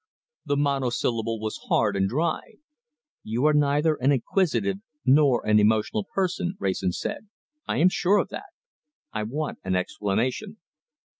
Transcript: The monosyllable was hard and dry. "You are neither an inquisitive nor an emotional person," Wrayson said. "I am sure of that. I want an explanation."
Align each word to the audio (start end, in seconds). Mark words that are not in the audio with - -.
The 0.47 0.57
monosyllable 0.57 1.39
was 1.39 1.65
hard 1.67 1.95
and 1.95 2.09
dry. 2.09 2.55
"You 3.21 3.45
are 3.45 3.53
neither 3.53 3.97
an 3.97 4.11
inquisitive 4.11 4.77
nor 5.05 5.45
an 5.45 5.59
emotional 5.59 6.07
person," 6.11 6.55
Wrayson 6.59 6.91
said. 6.93 7.29
"I 7.67 7.77
am 7.77 7.89
sure 7.89 8.17
of 8.17 8.29
that. 8.29 8.49
I 9.13 9.21
want 9.21 9.59
an 9.63 9.75
explanation." 9.75 10.57